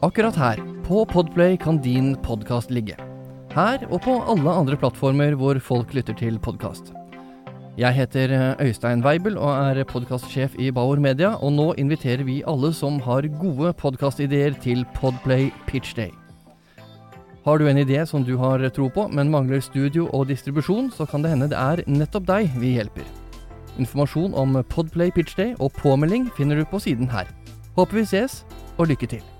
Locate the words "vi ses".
28.00-28.40